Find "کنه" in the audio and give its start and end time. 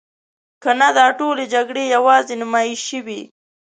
0.63-0.89